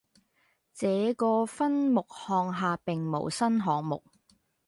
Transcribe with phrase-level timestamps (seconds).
[0.73, 4.03] 這個分目項下並無新項目